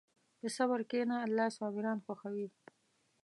[0.39, 2.47] په صبر کښېنه، الله صابران خوښوي.